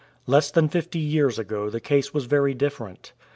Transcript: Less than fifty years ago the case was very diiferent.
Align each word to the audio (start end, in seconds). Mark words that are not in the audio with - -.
Less 0.25 0.49
than 0.49 0.67
fifty 0.67 0.97
years 0.97 1.37
ago 1.37 1.69
the 1.69 1.79
case 1.79 2.11
was 2.11 2.25
very 2.25 2.55
diiferent. 2.55 3.11